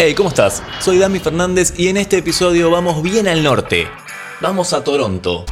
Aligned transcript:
Hey, 0.00 0.14
¿cómo 0.14 0.28
estás? 0.28 0.62
Soy 0.78 0.98
Dami 0.98 1.18
Fernández 1.18 1.74
y 1.76 1.88
en 1.88 1.96
este 1.96 2.18
episodio 2.18 2.70
vamos 2.70 3.02
bien 3.02 3.26
al 3.26 3.42
norte. 3.42 3.88
Vamos 4.40 4.72
a 4.72 4.84
Toronto. 4.84 5.44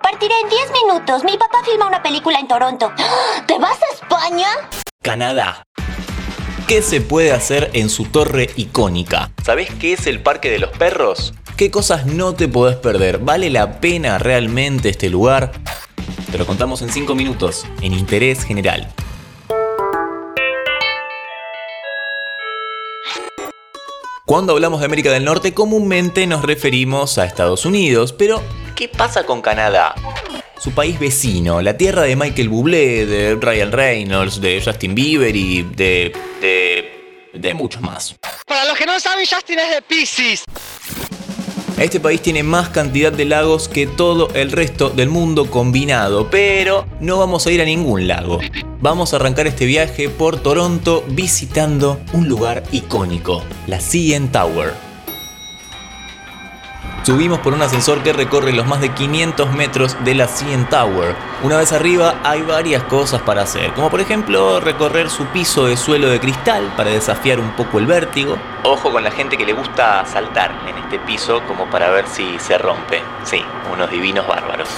Partiré 0.00 0.34
en 0.44 0.48
10 0.50 0.60
minutos. 0.84 1.24
Mi 1.24 1.36
papá 1.36 1.64
filma 1.64 1.88
una 1.88 2.00
película 2.00 2.38
en 2.38 2.46
Toronto. 2.46 2.92
¿Te 3.48 3.58
vas 3.58 3.76
a 3.82 3.92
España? 3.92 4.46
Canadá. 5.02 5.64
¿Qué 6.68 6.80
se 6.80 7.00
puede 7.00 7.32
hacer 7.32 7.70
en 7.72 7.90
su 7.90 8.04
torre 8.04 8.50
icónica? 8.54 9.32
¿Sabes 9.44 9.68
qué 9.80 9.94
es 9.94 10.06
el 10.06 10.22
Parque 10.22 10.48
de 10.48 10.60
los 10.60 10.70
Perros? 10.70 11.34
¿Qué 11.56 11.72
cosas 11.72 12.06
no 12.06 12.34
te 12.34 12.46
podés 12.46 12.76
perder? 12.76 13.18
¿Vale 13.18 13.50
la 13.50 13.80
pena 13.80 14.16
realmente 14.18 14.90
este 14.90 15.10
lugar? 15.10 15.50
Te 16.30 16.38
lo 16.38 16.46
contamos 16.46 16.82
en 16.82 16.90
5 16.90 17.16
minutos, 17.16 17.66
en 17.80 17.94
Interés 17.94 18.44
General. 18.44 18.94
Cuando 24.24 24.52
hablamos 24.52 24.78
de 24.78 24.86
América 24.86 25.10
del 25.10 25.24
Norte 25.24 25.52
comúnmente 25.52 26.28
nos 26.28 26.42
referimos 26.42 27.18
a 27.18 27.24
Estados 27.24 27.66
Unidos, 27.66 28.12
pero 28.12 28.40
¿qué 28.76 28.88
pasa 28.88 29.26
con 29.26 29.42
Canadá? 29.42 29.96
Su 30.60 30.70
país 30.70 31.00
vecino, 31.00 31.60
la 31.60 31.76
tierra 31.76 32.02
de 32.02 32.14
Michael 32.14 32.48
Bublé, 32.48 33.04
de 33.04 33.34
Ryan 33.34 33.72
Reynolds, 33.72 34.40
de 34.40 34.62
Justin 34.64 34.94
Bieber 34.94 35.34
y 35.34 35.62
de... 35.62 36.12
de... 36.40 37.30
de 37.34 37.54
muchos 37.54 37.82
más. 37.82 38.14
Para 38.46 38.64
los 38.66 38.78
que 38.78 38.86
no 38.86 39.00
saben, 39.00 39.26
Justin 39.26 39.58
es 39.58 39.70
de 39.70 39.82
Pisces. 39.82 40.44
Este 41.82 41.98
país 41.98 42.22
tiene 42.22 42.44
más 42.44 42.68
cantidad 42.68 43.10
de 43.10 43.24
lagos 43.24 43.66
que 43.66 43.88
todo 43.88 44.28
el 44.34 44.52
resto 44.52 44.90
del 44.90 45.08
mundo 45.08 45.50
combinado, 45.50 46.30
pero 46.30 46.86
no 47.00 47.18
vamos 47.18 47.44
a 47.44 47.50
ir 47.50 47.60
a 47.60 47.64
ningún 47.64 48.06
lago. 48.06 48.38
Vamos 48.80 49.12
a 49.12 49.16
arrancar 49.16 49.48
este 49.48 49.66
viaje 49.66 50.08
por 50.08 50.40
Toronto 50.40 51.02
visitando 51.08 51.98
un 52.12 52.28
lugar 52.28 52.62
icónico, 52.70 53.42
la 53.66 53.80
CN 53.80 54.28
Tower. 54.30 54.91
Subimos 57.04 57.40
por 57.40 57.52
un 57.52 57.62
ascensor 57.62 58.04
que 58.04 58.12
recorre 58.12 58.52
los 58.52 58.64
más 58.64 58.80
de 58.80 58.90
500 58.90 59.52
metros 59.54 59.96
de 60.04 60.14
la 60.14 60.28
CN 60.28 60.68
Tower. 60.68 61.16
Una 61.42 61.56
vez 61.56 61.72
arriba 61.72 62.14
hay 62.22 62.42
varias 62.42 62.84
cosas 62.84 63.20
para 63.22 63.42
hacer, 63.42 63.72
como 63.72 63.90
por 63.90 64.00
ejemplo 64.00 64.60
recorrer 64.60 65.10
su 65.10 65.26
piso 65.26 65.66
de 65.66 65.76
suelo 65.76 66.08
de 66.08 66.20
cristal 66.20 66.72
para 66.76 66.90
desafiar 66.90 67.40
un 67.40 67.50
poco 67.56 67.80
el 67.80 67.86
vértigo. 67.86 68.38
Ojo 68.62 68.92
con 68.92 69.02
la 69.02 69.10
gente 69.10 69.36
que 69.36 69.44
le 69.44 69.52
gusta 69.52 70.06
saltar 70.06 70.52
en 70.68 70.78
este 70.78 71.00
piso 71.00 71.42
como 71.48 71.66
para 71.66 71.90
ver 71.90 72.06
si 72.06 72.38
se 72.38 72.56
rompe. 72.56 73.02
Sí, 73.24 73.42
unos 73.72 73.90
divinos 73.90 74.24
bárbaros. 74.28 74.68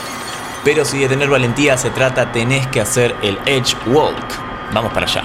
Pero 0.64 0.86
si 0.86 1.00
de 1.00 1.08
tener 1.08 1.28
valentía 1.28 1.76
se 1.76 1.90
trata, 1.90 2.32
tenés 2.32 2.66
que 2.68 2.80
hacer 2.80 3.14
el 3.20 3.38
Edge 3.44 3.76
Walk. 3.86 4.16
Vamos 4.72 4.94
para 4.94 5.04
allá. 5.04 5.24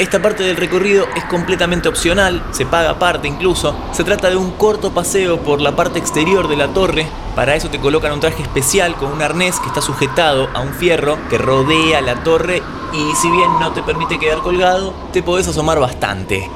Esta 0.00 0.22
parte 0.22 0.44
del 0.44 0.56
recorrido 0.56 1.06
es 1.14 1.24
completamente 1.26 1.86
opcional, 1.86 2.42
se 2.52 2.64
paga 2.64 2.92
aparte 2.92 3.28
incluso. 3.28 3.76
Se 3.92 4.02
trata 4.02 4.30
de 4.30 4.36
un 4.36 4.52
corto 4.52 4.92
paseo 4.92 5.42
por 5.42 5.60
la 5.60 5.76
parte 5.76 5.98
exterior 5.98 6.48
de 6.48 6.56
la 6.56 6.68
torre. 6.68 7.06
Para 7.36 7.54
eso 7.54 7.68
te 7.68 7.78
colocan 7.78 8.12
un 8.12 8.20
traje 8.20 8.42
especial 8.42 8.94
con 8.94 9.12
un 9.12 9.20
arnés 9.20 9.60
que 9.60 9.66
está 9.66 9.82
sujetado 9.82 10.48
a 10.54 10.60
un 10.60 10.72
fierro 10.72 11.18
que 11.28 11.36
rodea 11.36 12.00
la 12.00 12.22
torre 12.22 12.62
y 12.94 13.14
si 13.16 13.30
bien 13.30 13.50
no 13.60 13.72
te 13.72 13.82
permite 13.82 14.18
quedar 14.18 14.38
colgado, 14.38 14.94
te 15.12 15.22
podés 15.22 15.48
asomar 15.48 15.78
bastante. 15.78 16.50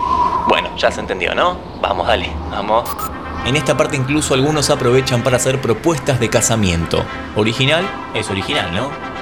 Bueno, 0.48 0.70
ya 0.78 0.90
se 0.90 1.00
entendió, 1.00 1.34
¿no? 1.34 1.58
Vamos, 1.82 2.06
dale, 2.06 2.32
vamos. 2.50 2.88
En 3.44 3.56
esta 3.56 3.76
parte 3.76 3.94
incluso 3.94 4.32
algunos 4.32 4.70
aprovechan 4.70 5.22
para 5.22 5.36
hacer 5.36 5.60
propuestas 5.60 6.18
de 6.18 6.30
casamiento. 6.30 7.04
Original 7.36 7.84
es 8.14 8.30
original, 8.30 8.74
¿no? 8.74 9.13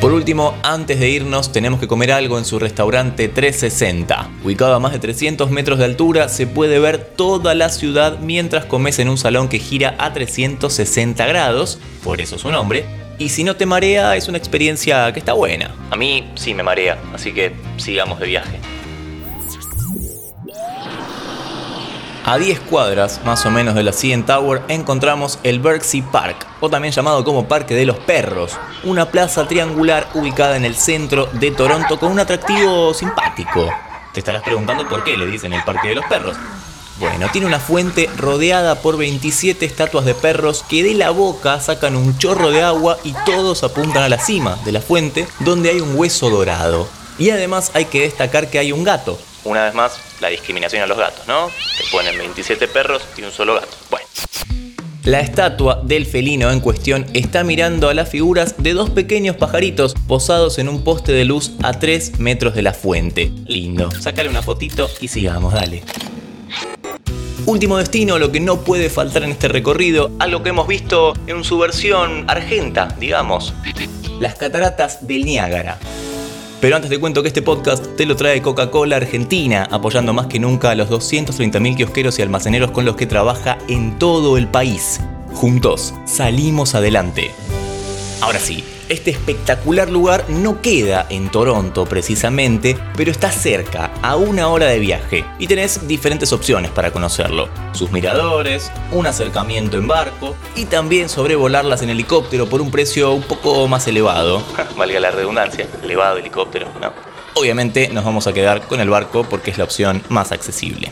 Por 0.00 0.12
último, 0.12 0.54
antes 0.62 1.00
de 1.00 1.08
irnos, 1.08 1.52
tenemos 1.52 1.80
que 1.80 1.88
comer 1.88 2.12
algo 2.12 2.36
en 2.36 2.44
su 2.44 2.58
restaurante 2.58 3.28
360. 3.28 4.28
Ubicado 4.44 4.74
a 4.74 4.78
más 4.78 4.92
de 4.92 4.98
300 4.98 5.50
metros 5.50 5.78
de 5.78 5.86
altura, 5.86 6.28
se 6.28 6.46
puede 6.46 6.78
ver 6.78 6.98
toda 6.98 7.54
la 7.54 7.70
ciudad 7.70 8.18
mientras 8.20 8.66
comes 8.66 8.98
en 8.98 9.08
un 9.08 9.16
salón 9.16 9.48
que 9.48 9.58
gira 9.58 9.96
a 9.98 10.12
360 10.12 11.26
grados, 11.26 11.78
por 12.04 12.20
eso 12.20 12.38
su 12.38 12.50
nombre. 12.50 12.84
Y 13.18 13.30
si 13.30 13.42
no 13.42 13.56
te 13.56 13.64
marea, 13.64 14.14
es 14.16 14.28
una 14.28 14.36
experiencia 14.36 15.10
que 15.14 15.18
está 15.18 15.32
buena. 15.32 15.74
A 15.90 15.96
mí 15.96 16.30
sí 16.34 16.52
me 16.52 16.62
marea, 16.62 16.98
así 17.14 17.32
que 17.32 17.52
sigamos 17.78 18.20
de 18.20 18.26
viaje. 18.26 18.60
A 22.28 22.38
10 22.38 22.58
cuadras 22.58 23.20
más 23.24 23.46
o 23.46 23.52
menos 23.52 23.76
de 23.76 23.84
la 23.84 23.92
CN 23.92 24.26
Tower 24.26 24.60
encontramos 24.66 25.38
el 25.44 25.60
Berksey 25.60 26.02
Park, 26.02 26.44
o 26.58 26.68
también 26.68 26.92
llamado 26.92 27.22
como 27.22 27.46
Parque 27.46 27.76
de 27.76 27.86
los 27.86 27.98
Perros, 27.98 28.58
una 28.82 29.12
plaza 29.12 29.46
triangular 29.46 30.08
ubicada 30.12 30.56
en 30.56 30.64
el 30.64 30.74
centro 30.74 31.26
de 31.26 31.52
Toronto 31.52 32.00
con 32.00 32.10
un 32.10 32.18
atractivo 32.18 32.92
simpático. 32.94 33.72
Te 34.12 34.18
estarás 34.18 34.42
preguntando 34.42 34.88
por 34.88 35.04
qué 35.04 35.16
le 35.16 35.26
dicen 35.26 35.52
el 35.52 35.62
Parque 35.62 35.90
de 35.90 35.94
los 35.94 36.04
Perros. 36.06 36.36
Bueno, 36.98 37.28
tiene 37.30 37.46
una 37.46 37.60
fuente 37.60 38.10
rodeada 38.16 38.74
por 38.74 38.96
27 38.96 39.64
estatuas 39.64 40.04
de 40.04 40.14
perros 40.16 40.64
que 40.68 40.82
de 40.82 40.94
la 40.94 41.10
boca 41.10 41.60
sacan 41.60 41.94
un 41.94 42.18
chorro 42.18 42.50
de 42.50 42.60
agua 42.60 42.98
y 43.04 43.14
todos 43.24 43.62
apuntan 43.62 44.02
a 44.02 44.08
la 44.08 44.18
cima 44.18 44.58
de 44.64 44.72
la 44.72 44.80
fuente 44.80 45.28
donde 45.38 45.70
hay 45.70 45.78
un 45.78 45.96
hueso 45.96 46.28
dorado. 46.28 46.88
Y 47.18 47.30
además 47.30 47.70
hay 47.74 47.84
que 47.84 48.00
destacar 48.00 48.50
que 48.50 48.58
hay 48.58 48.72
un 48.72 48.82
gato, 48.82 49.16
una 49.46 49.64
vez 49.64 49.74
más, 49.74 49.98
la 50.20 50.28
discriminación 50.28 50.82
a 50.82 50.86
los 50.86 50.98
gatos, 50.98 51.26
¿no? 51.26 51.48
Te 51.48 51.84
ponen 51.90 52.18
27 52.18 52.68
perros 52.68 53.02
y 53.16 53.22
un 53.22 53.32
solo 53.32 53.54
gato. 53.54 53.68
Bueno. 53.90 54.06
La 55.04 55.20
estatua 55.20 55.82
del 55.84 56.04
felino 56.04 56.50
en 56.50 56.58
cuestión 56.58 57.06
está 57.14 57.44
mirando 57.44 57.88
a 57.88 57.94
las 57.94 58.08
figuras 58.08 58.56
de 58.58 58.74
dos 58.74 58.90
pequeños 58.90 59.36
pajaritos 59.36 59.94
posados 60.08 60.58
en 60.58 60.68
un 60.68 60.82
poste 60.82 61.12
de 61.12 61.24
luz 61.24 61.52
a 61.62 61.74
3 61.74 62.18
metros 62.18 62.56
de 62.56 62.62
la 62.62 62.74
fuente. 62.74 63.30
Lindo. 63.46 63.88
Sácale 63.92 64.28
una 64.28 64.42
fotito 64.42 64.90
y 65.00 65.06
sigamos, 65.06 65.54
dale. 65.54 65.84
Último 67.46 67.78
destino, 67.78 68.18
lo 68.18 68.32
que 68.32 68.40
no 68.40 68.62
puede 68.64 68.90
faltar 68.90 69.22
en 69.22 69.30
este 69.30 69.46
recorrido, 69.46 70.10
algo 70.18 70.42
que 70.42 70.48
hemos 70.48 70.66
visto 70.66 71.14
en 71.28 71.44
su 71.44 71.56
versión 71.58 72.24
argenta, 72.28 72.88
digamos. 72.98 73.54
Las 74.18 74.34
cataratas 74.34 75.06
del 75.06 75.24
Niágara. 75.24 75.78
Pero 76.60 76.76
antes 76.76 76.90
te 76.90 76.98
cuento 76.98 77.22
que 77.22 77.28
este 77.28 77.42
podcast 77.42 77.96
te 77.96 78.06
lo 78.06 78.16
trae 78.16 78.40
Coca-Cola 78.40 78.96
Argentina, 78.96 79.68
apoyando 79.70 80.12
más 80.12 80.26
que 80.26 80.38
nunca 80.38 80.70
a 80.70 80.74
los 80.74 80.88
230.000 80.90 81.76
kiosqueros 81.76 82.18
y 82.18 82.22
almaceneros 82.22 82.70
con 82.70 82.84
los 82.84 82.96
que 82.96 83.06
trabaja 83.06 83.58
en 83.68 83.98
todo 83.98 84.38
el 84.38 84.48
país. 84.48 85.00
Juntos, 85.34 85.94
salimos 86.06 86.74
adelante. 86.74 87.30
Ahora 88.22 88.38
sí, 88.38 88.64
este 88.88 89.10
espectacular 89.10 89.90
lugar 89.90 90.24
no 90.28 90.62
queda 90.62 91.06
en 91.10 91.30
Toronto 91.30 91.84
precisamente, 91.84 92.76
pero 92.96 93.10
está 93.10 93.30
cerca, 93.30 93.92
a 94.02 94.16
una 94.16 94.48
hora 94.48 94.66
de 94.66 94.78
viaje, 94.78 95.24
y 95.38 95.46
tenés 95.46 95.86
diferentes 95.86 96.32
opciones 96.32 96.70
para 96.70 96.90
conocerlo. 96.90 97.48
Sus 97.72 97.92
miradores, 97.92 98.72
un 98.92 99.06
acercamiento 99.06 99.76
en 99.76 99.86
barco 99.86 100.34
y 100.54 100.64
también 100.64 101.08
sobrevolarlas 101.08 101.82
en 101.82 101.90
helicóptero 101.90 102.48
por 102.48 102.62
un 102.62 102.70
precio 102.70 103.12
un 103.12 103.22
poco 103.22 103.68
más 103.68 103.86
elevado. 103.86 104.42
Valga 104.76 104.98
la 104.98 105.10
redundancia, 105.10 105.68
elevado 105.82 106.16
helicóptero, 106.16 106.68
¿no? 106.80 106.92
Obviamente 107.34 107.90
nos 107.90 108.04
vamos 108.04 108.26
a 108.26 108.32
quedar 108.32 108.66
con 108.66 108.80
el 108.80 108.88
barco 108.88 109.24
porque 109.24 109.50
es 109.50 109.58
la 109.58 109.64
opción 109.64 110.02
más 110.08 110.32
accesible. 110.32 110.90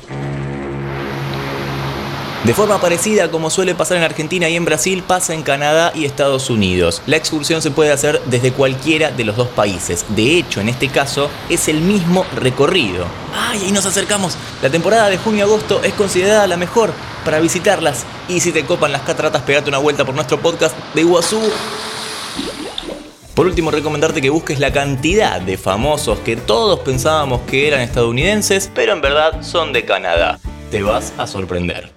De 2.45 2.53
forma 2.53 2.79
parecida 2.79 3.31
como 3.31 3.49
suele 3.49 3.75
pasar 3.75 3.97
en 3.97 4.03
Argentina 4.03 4.51
y 4.51 4.57
en 4.57 4.67
Brasil, 4.67 5.03
pasa 5.03 5.33
en 5.33 5.43
Canadá 5.43 5.93
y 5.95 6.05
Estados 6.05 6.51
Unidos. 6.51 7.01
La 7.07 7.17
excursión 7.17 7.63
se 7.63 7.71
puede 7.71 7.91
hacer 7.91 8.21
desde 8.27 8.53
cualquiera 8.53 9.11
de 9.11 9.25
los 9.25 9.37
dos 9.37 9.49
países. 9.49 10.05
De 10.11 10.37
hecho, 10.37 10.61
en 10.61 10.69
este 10.69 10.89
caso, 10.89 11.31
es 11.49 11.69
el 11.69 11.81
mismo 11.81 12.27
recorrido. 12.37 13.07
¡Ay, 13.35 13.63
ahí 13.65 13.73
nos 13.73 13.87
acercamos! 13.87 14.37
La 14.61 14.69
temporada 14.69 15.09
de 15.09 15.17
junio-agosto 15.17 15.83
es 15.83 15.95
considerada 15.95 16.47
la 16.47 16.59
mejor 16.59 16.93
para 17.25 17.41
visitarlas. 17.41 18.05
Y 18.29 18.41
si 18.41 18.53
te 18.53 18.67
copan 18.67 18.93
las 18.93 19.03
cataratas, 19.03 19.41
pegate 19.41 19.71
una 19.71 19.79
vuelta 19.79 20.05
por 20.05 20.15
nuestro 20.15 20.39
podcast 20.39 20.77
de 20.95 21.01
Iguazú. 21.01 21.41
Por 23.33 23.47
último, 23.47 23.71
recomendarte 23.71 24.21
que 24.21 24.29
busques 24.29 24.61
la 24.61 24.71
cantidad 24.71 25.41
de 25.41 25.57
famosos 25.57 26.19
que 26.19 26.37
todos 26.37 26.81
pensábamos 26.81 27.41
que 27.47 27.69
eran 27.69 27.81
estadounidenses, 27.81 28.71
pero 28.75 28.93
en 28.93 29.01
verdad 29.01 29.41
son 29.41 29.73
de 29.73 29.87
Canadá. 29.87 30.39
Te 30.71 30.83
vas 30.83 31.15
a 31.17 31.27
sorprender. 31.27 31.94